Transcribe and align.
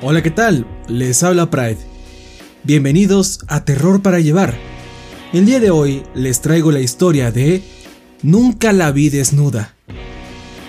Hola, 0.00 0.22
¿qué 0.22 0.30
tal? 0.30 0.64
Les 0.86 1.24
habla 1.24 1.50
Pride. 1.50 1.78
Bienvenidos 2.62 3.40
a 3.48 3.64
Terror 3.64 4.00
para 4.00 4.20
Llevar. 4.20 4.54
El 5.32 5.44
día 5.44 5.58
de 5.58 5.72
hoy 5.72 6.04
les 6.14 6.40
traigo 6.40 6.70
la 6.70 6.78
historia 6.78 7.32
de 7.32 7.64
Nunca 8.22 8.72
la 8.72 8.92
vi 8.92 9.08
desnuda, 9.08 9.74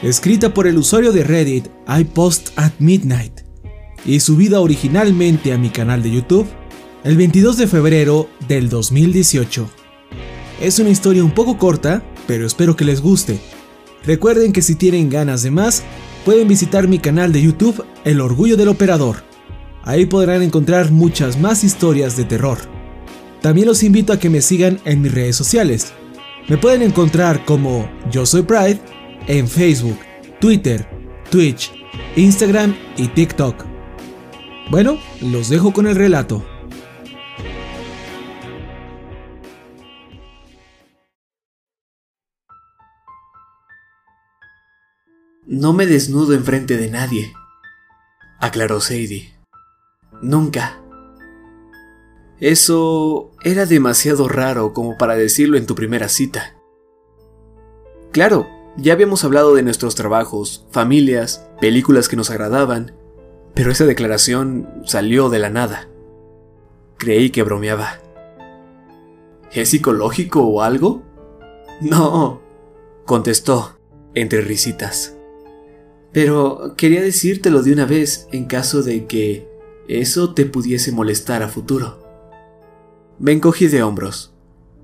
escrita 0.02 0.52
por 0.52 0.66
el 0.66 0.80
usuario 0.80 1.12
de 1.12 1.24
Reddit 1.24 1.68
iPost 1.88 2.50
at 2.56 2.72
Midnight 2.80 3.42
y 4.04 4.20
subida 4.20 4.62
originalmente 4.62 5.54
a 5.54 5.60
mi 5.60 5.70
canal 5.70 6.02
de 6.02 6.10
YouTube 6.10 6.48
el 7.04 7.16
22 7.16 7.58
de 7.58 7.68
febrero 7.68 8.30
del 8.48 8.68
2018. 8.68 9.70
Es 10.60 10.80
una 10.80 10.90
historia 10.90 11.24
un 11.24 11.36
poco 11.36 11.60
corta, 11.60 12.02
pero 12.26 12.48
espero 12.48 12.76
que 12.76 12.84
les 12.84 13.00
guste. 13.00 13.40
Recuerden 14.04 14.54
que 14.54 14.64
si 14.64 14.74
tienen 14.74 15.08
ganas 15.08 15.44
de 15.44 15.52
más, 15.52 15.84
pueden 16.26 16.48
visitar 16.48 16.88
mi 16.88 17.00
canal 17.00 17.32
de 17.32 17.42
YouTube 17.42 17.86
El 18.04 18.22
Orgullo 18.22 18.58
del 18.58 18.68
Operador. 18.68 19.24
Ahí 19.84 20.06
podrán 20.06 20.42
encontrar 20.42 20.92
muchas 20.92 21.40
más 21.40 21.64
historias 21.64 22.18
de 22.18 22.26
terror. 22.26 22.58
También 23.42 23.68
los 23.68 23.84
invito 23.84 24.12
a 24.12 24.20
que 24.20 24.30
me 24.30 24.42
sigan 24.42 24.80
en 24.86 25.02
mis 25.02 25.14
redes 25.14 25.36
sociales. 25.36 25.94
Me 26.48 26.58
pueden 26.58 26.82
encontrar 26.82 27.46
como 27.46 27.90
Yo 28.12 28.26
Soy 28.26 28.42
Pride 28.42 28.80
en 29.28 29.48
Facebook, 29.48 29.98
Twitter, 30.40 30.88
Twitch, 31.30 31.72
Instagram 32.16 32.76
y 32.98 33.08
TikTok. 33.08 33.66
Bueno, 34.70 34.98
los 35.22 35.50
dejo 35.50 35.72
con 35.72 35.88
el 35.88 35.96
relato. 35.96 36.46
No 45.52 45.74
me 45.74 45.88
desnudo 45.88 46.36
enfrente 46.36 46.78
de 46.78 46.92
nadie, 46.92 47.34
aclaró 48.40 48.80
Sadie. 48.82 49.34
Nunca. 50.22 50.80
Eso 52.40 53.32
era 53.44 53.66
demasiado 53.66 54.28
raro 54.28 54.74
como 54.74 54.96
para 54.96 55.16
decirlo 55.16 55.58
en 55.58 55.66
tu 55.66 55.74
primera 55.74 56.08
cita. 56.08 56.56
Claro, 58.12 58.48
ya 58.78 58.94
habíamos 58.94 59.24
hablado 59.24 59.56
de 59.56 59.64
nuestros 59.64 59.96
trabajos, 59.96 60.68
familias, 60.70 61.50
películas 61.60 62.10
que 62.10 62.16
nos 62.16 62.30
agradaban, 62.30 62.94
pero 63.56 63.72
esa 63.72 63.88
declaración 63.88 64.70
salió 64.86 65.30
de 65.30 65.40
la 65.40 65.50
nada. 65.50 65.90
Creí 67.00 67.32
que 67.32 67.42
bromeaba. 67.42 68.00
¿Es 69.52 69.70
psicológico 69.70 70.44
o 70.44 70.62
algo? 70.62 71.02
No, 71.82 72.40
contestó, 73.08 73.80
entre 74.14 74.42
risitas. 74.42 75.16
Pero 76.12 76.74
quería 76.76 77.02
decírtelo 77.02 77.62
de 77.62 77.74
una 77.74 77.86
vez 77.86 78.28
en 78.32 78.46
caso 78.46 78.82
de 78.82 79.06
que 79.06 79.48
eso 79.88 80.34
te 80.34 80.46
pudiese 80.46 80.92
molestar 80.92 81.44
a 81.44 81.50
futuro. 81.50 82.04
Me 83.20 83.32
encogí 83.32 83.68
de 83.68 83.84
hombros. 83.84 84.34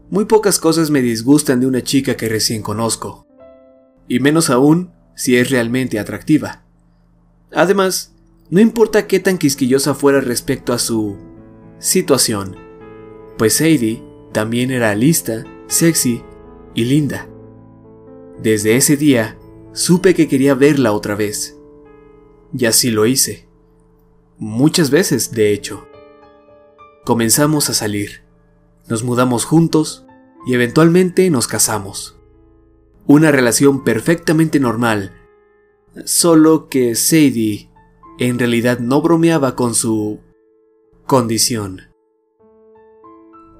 Muy 0.09 0.25
pocas 0.25 0.59
cosas 0.59 0.91
me 0.91 1.01
disgustan 1.01 1.59
de 1.59 1.67
una 1.67 1.81
chica 1.81 2.15
que 2.15 2.29
recién 2.29 2.61
conozco. 2.61 3.25
Y 4.07 4.19
menos 4.19 4.49
aún 4.49 4.91
si 5.15 5.37
es 5.37 5.49
realmente 5.49 5.97
atractiva. 5.97 6.63
Además, 7.51 8.13
no 8.49 8.59
importa 8.59 9.07
qué 9.07 9.19
tan 9.19 9.37
quisquillosa 9.37 9.95
fuera 9.95 10.21
respecto 10.21 10.73
a 10.73 10.79
su 10.79 11.17
situación, 11.79 12.55
pues 13.37 13.55
Sadie 13.55 14.03
también 14.31 14.71
era 14.71 14.93
lista, 14.95 15.45
sexy 15.67 16.21
y 16.73 16.85
linda. 16.85 17.27
Desde 18.41 18.75
ese 18.75 18.97
día 18.97 19.37
supe 19.75 20.15
que 20.15 20.27
quería 20.27 20.55
verla 20.55 20.93
otra 20.93 21.13
vez. 21.15 21.59
Y 22.57 22.65
así 22.65 22.89
lo 22.89 23.05
hice. 23.05 23.47
Muchas 24.39 24.89
veces, 24.89 25.31
de 25.31 25.53
hecho. 25.53 25.87
Comenzamos 27.03 27.69
a 27.69 27.73
salir. 27.73 28.23
Nos 28.87 29.03
mudamos 29.03 29.45
juntos 29.45 30.05
y 30.47 30.53
eventualmente 30.53 31.29
nos 31.29 31.47
casamos. 31.47 32.17
Una 33.05 33.31
relación 33.31 33.83
perfectamente 33.83 34.59
normal, 34.59 35.13
solo 36.05 36.69
que 36.69 36.95
Sadie 36.95 37.69
en 38.17 38.39
realidad 38.39 38.79
no 38.79 39.01
bromeaba 39.01 39.55
con 39.55 39.75
su 39.75 40.21
condición. 41.05 41.81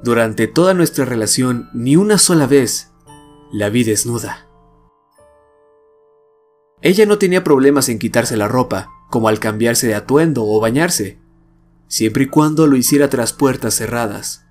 Durante 0.03 0.47
toda 0.47 0.73
nuestra 0.73 1.05
relación, 1.05 1.69
ni 1.73 1.95
una 1.95 2.17
sola 2.17 2.47
vez 2.47 2.91
la 3.51 3.69
vi 3.69 3.83
desnuda. 3.83 4.44
Ella 6.85 7.07
no 7.07 7.17
tenía 7.17 7.43
problemas 7.43 7.89
en 7.89 7.97
quitarse 7.97 8.37
la 8.37 8.47
ropa, 8.47 8.91
como 9.09 9.27
al 9.27 9.39
cambiarse 9.39 9.87
de 9.87 9.95
atuendo 9.95 10.45
o 10.45 10.61
bañarse, 10.61 11.17
siempre 11.87 12.25
y 12.25 12.27
cuando 12.27 12.67
lo 12.67 12.77
hiciera 12.77 13.09
tras 13.09 13.33
puertas 13.33 13.73
cerradas. 13.73 14.45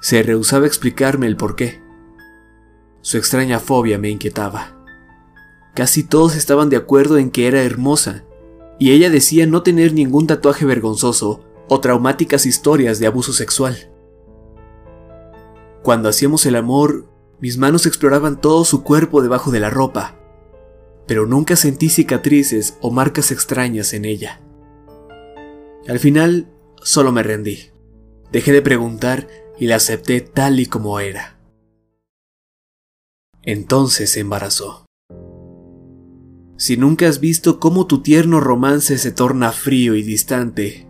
Se 0.00 0.22
rehusaba 0.22 0.66
explicarme 0.66 1.26
el 1.26 1.36
por 1.36 1.54
qué. 1.54 1.82
Su 3.02 3.18
extraña 3.18 3.58
fobia 3.60 3.98
me 3.98 4.08
inquietaba. 4.08 4.82
Casi 5.74 6.04
todos 6.04 6.36
estaban 6.36 6.70
de 6.70 6.76
acuerdo 6.76 7.18
en 7.18 7.30
que 7.30 7.46
era 7.46 7.62
hermosa, 7.62 8.24
y 8.78 8.92
ella 8.92 9.10
decía 9.10 9.46
no 9.46 9.62
tener 9.62 9.92
ningún 9.92 10.26
tatuaje 10.26 10.64
vergonzoso 10.64 11.44
o 11.68 11.80
traumáticas 11.80 12.46
historias 12.46 12.98
de 12.98 13.08
abuso 13.08 13.34
sexual. 13.34 13.90
Cuando 15.82 16.08
hacíamos 16.08 16.46
el 16.46 16.56
amor, 16.56 17.10
mis 17.40 17.58
manos 17.58 17.84
exploraban 17.84 18.40
todo 18.40 18.64
su 18.64 18.82
cuerpo 18.82 19.20
debajo 19.20 19.50
de 19.50 19.60
la 19.60 19.68
ropa, 19.68 20.16
pero 21.06 21.26
nunca 21.26 21.56
sentí 21.56 21.88
cicatrices 21.88 22.78
o 22.80 22.90
marcas 22.90 23.30
extrañas 23.30 23.92
en 23.92 24.04
ella. 24.04 24.40
Al 25.88 25.98
final, 25.98 26.48
solo 26.82 27.12
me 27.12 27.22
rendí. 27.22 27.70
Dejé 28.30 28.52
de 28.52 28.62
preguntar 28.62 29.28
y 29.58 29.66
la 29.66 29.76
acepté 29.76 30.20
tal 30.20 30.60
y 30.60 30.66
como 30.66 31.00
era. 31.00 31.38
Entonces 33.42 34.10
se 34.10 34.20
embarazó. 34.20 34.86
Si 36.56 36.76
nunca 36.76 37.08
has 37.08 37.18
visto 37.18 37.58
cómo 37.58 37.86
tu 37.88 38.02
tierno 38.02 38.38
romance 38.38 38.96
se 38.96 39.10
torna 39.10 39.50
frío 39.50 39.96
y 39.96 40.02
distante, 40.02 40.86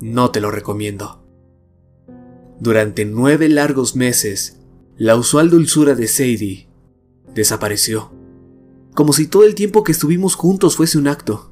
no 0.00 0.30
te 0.30 0.40
lo 0.40 0.52
recomiendo. 0.52 1.26
Durante 2.60 3.04
nueve 3.04 3.48
largos 3.48 3.96
meses, 3.96 4.60
la 4.96 5.16
usual 5.16 5.50
dulzura 5.50 5.96
de 5.96 6.06
Sadie 6.06 6.68
desapareció 7.34 8.12
como 8.94 9.12
si 9.12 9.26
todo 9.26 9.44
el 9.44 9.54
tiempo 9.54 9.84
que 9.84 9.92
estuvimos 9.92 10.34
juntos 10.34 10.76
fuese 10.76 10.98
un 10.98 11.08
acto. 11.08 11.50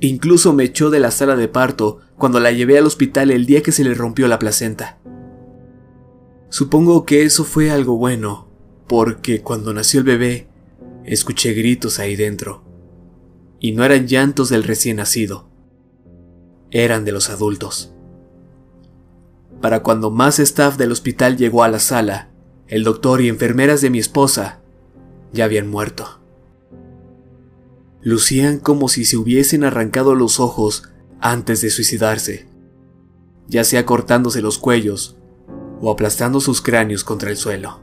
Incluso 0.00 0.52
me 0.52 0.64
echó 0.64 0.90
de 0.90 1.00
la 1.00 1.10
sala 1.10 1.36
de 1.36 1.48
parto 1.48 2.00
cuando 2.18 2.40
la 2.40 2.50
llevé 2.50 2.76
al 2.78 2.86
hospital 2.86 3.30
el 3.30 3.46
día 3.46 3.62
que 3.62 3.72
se 3.72 3.84
le 3.84 3.94
rompió 3.94 4.28
la 4.28 4.38
placenta. 4.38 4.98
Supongo 6.48 7.06
que 7.06 7.22
eso 7.22 7.44
fue 7.44 7.70
algo 7.70 7.96
bueno, 7.96 8.48
porque 8.88 9.42
cuando 9.42 9.72
nació 9.72 10.00
el 10.00 10.06
bebé, 10.06 10.48
escuché 11.04 11.54
gritos 11.54 11.98
ahí 11.98 12.16
dentro. 12.16 12.62
Y 13.58 13.72
no 13.72 13.84
eran 13.84 14.06
llantos 14.06 14.48
del 14.48 14.64
recién 14.64 14.96
nacido, 14.96 15.48
eran 16.70 17.04
de 17.04 17.12
los 17.12 17.30
adultos. 17.30 17.92
Para 19.62 19.82
cuando 19.82 20.10
más 20.10 20.38
staff 20.38 20.76
del 20.76 20.92
hospital 20.92 21.36
llegó 21.36 21.62
a 21.62 21.68
la 21.68 21.78
sala, 21.78 22.30
el 22.68 22.84
doctor 22.84 23.22
y 23.22 23.28
enfermeras 23.28 23.80
de 23.80 23.90
mi 23.90 23.98
esposa 23.98 24.60
ya 25.32 25.44
habían 25.44 25.68
muerto 25.68 26.20
lucían 28.06 28.60
como 28.60 28.88
si 28.88 29.04
se 29.04 29.16
hubiesen 29.16 29.64
arrancado 29.64 30.14
los 30.14 30.38
ojos 30.38 30.84
antes 31.18 31.60
de 31.60 31.70
suicidarse, 31.70 32.46
ya 33.48 33.64
sea 33.64 33.84
cortándose 33.84 34.40
los 34.42 34.58
cuellos 34.58 35.18
o 35.80 35.90
aplastando 35.90 36.38
sus 36.38 36.62
cráneos 36.62 37.02
contra 37.02 37.30
el 37.30 37.36
suelo. 37.36 37.80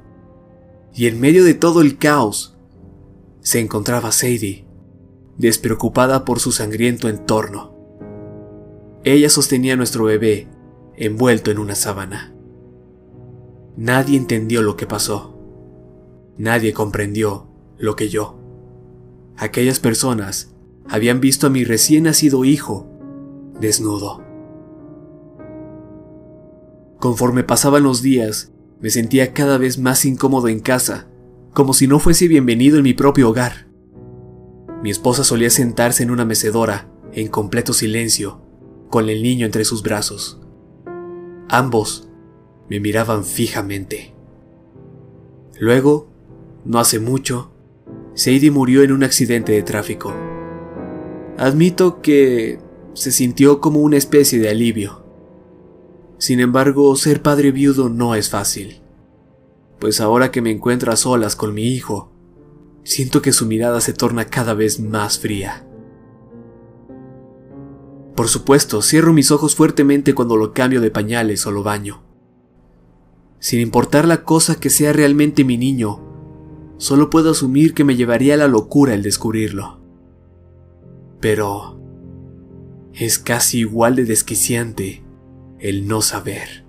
Y 0.94 1.08
en 1.08 1.20
medio 1.20 1.44
de 1.44 1.56
todo 1.56 1.82
el 1.82 1.98
caos, 1.98 2.56
se 3.42 3.60
encontraba 3.60 4.14
Sadie, 4.14 4.66
despreocupada 5.38 6.24
por 6.24 6.40
su 6.40 6.54
sangriento 6.54 7.10
entorno. 7.10 7.76
Ella 9.04 9.30
sostenía 9.30 9.74
a 9.74 9.76
nuestro 9.76 10.06
bebé 10.06 10.48
envuelto 10.96 11.52
en 11.52 11.60
una 11.60 11.76
sábana. 11.76 12.34
Nadie 13.76 14.18
entendió 14.18 14.62
lo 14.62 14.78
que 14.78 14.88
pasó. 14.88 15.38
Nadie 16.38 16.72
comprendió 16.72 17.50
lo 17.78 17.98
que 17.98 18.08
yo. 18.08 18.43
Aquellas 19.38 19.80
personas 19.80 20.54
habían 20.88 21.20
visto 21.20 21.48
a 21.48 21.50
mi 21.50 21.64
recién 21.64 22.04
nacido 22.04 22.46
hijo 22.46 22.90
desnudo. 23.60 24.22
Conforme 27.00 27.44
pasaban 27.44 27.84
los 27.84 28.02
días, 28.02 28.52
me 28.80 28.90
sentía 28.90 29.34
cada 29.34 29.58
vez 29.58 29.78
más 29.78 30.06
incómodo 30.06 30.48
en 30.48 30.60
casa, 30.60 31.08
como 31.54 31.74
si 31.74 31.88
no 31.88 32.00
fuese 32.00 32.28
bienvenido 32.28 32.78
en 32.78 32.84
mi 32.84 32.94
propio 32.94 33.30
hogar. 33.30 33.68
Mi 34.82 34.90
esposa 34.90 35.24
solía 35.24 35.50
sentarse 35.50 36.04
en 36.04 36.12
una 36.12 36.26
mecedora, 36.26 36.90
en 37.14 37.28
completo 37.28 37.74
silencio, 37.74 38.42
con 38.90 39.10
el 39.10 39.24
niño 39.24 39.46
entre 39.46 39.66
sus 39.66 39.84
brazos. 39.84 40.42
Ambos 41.50 42.10
me 42.70 42.80
miraban 42.80 43.24
fijamente. 43.24 44.14
Luego, 45.60 46.10
no 46.66 46.80
hace 46.80 47.00
mucho, 47.00 47.53
Sadie 48.16 48.52
murió 48.52 48.84
en 48.84 48.92
un 48.92 49.04
accidente 49.04 49.54
de 49.54 49.64
tráfico. 49.64 50.14
Admito 51.38 52.02
que 52.02 52.60
se 52.94 53.12
sintió 53.12 53.60
como 53.60 53.80
una 53.80 53.98
especie 53.98 54.40
de 54.40 54.50
alivio. 54.50 55.04
Sin 56.20 56.40
embargo, 56.40 56.96
ser 56.96 57.22
padre 57.22 57.52
viudo 57.52 57.90
no 57.90 58.14
es 58.14 58.30
fácil, 58.30 58.82
pues 59.80 60.00
ahora 60.00 60.32
que 60.32 60.42
me 60.42 60.52
encuentro 60.52 60.92
a 60.92 60.96
solas 60.96 61.36
con 61.36 61.54
mi 61.54 61.64
hijo, 61.64 62.12
siento 62.84 63.22
que 63.22 63.34
su 63.34 63.46
mirada 63.48 63.82
se 63.82 63.94
torna 63.94 64.26
cada 64.26 64.54
vez 64.54 64.80
más 64.80 65.20
fría. 65.20 65.68
Por 68.16 68.28
supuesto, 68.28 68.84
cierro 68.84 69.12
mis 69.12 69.32
ojos 69.32 69.56
fuertemente 69.56 70.14
cuando 70.14 70.38
lo 70.38 70.54
cambio 70.54 70.82
de 70.82 70.92
pañales 70.92 71.48
o 71.48 71.52
lo 71.52 71.64
baño. 71.64 72.04
Sin 73.40 73.60
importar 73.60 74.08
la 74.08 74.24
cosa 74.24 74.60
que 74.60 74.70
sea 74.70 74.94
realmente 74.94 75.44
mi 75.44 75.58
niño, 75.58 76.13
solo 76.84 77.10
puedo 77.10 77.32
asumir 77.32 77.74
que 77.74 77.86
me 77.86 77.96
llevaría 77.96 78.34
a 78.34 78.38
la 78.38 78.50
locura 78.50 78.94
el 78.94 79.04
descubrirlo. 79.04 79.80
Pero 81.22 81.80
es 82.94 83.20
casi 83.20 83.60
igual 83.60 83.96
de 83.96 84.04
desquiciante 84.04 85.02
el 85.60 85.88
no 85.88 86.02
saber. 86.02 86.63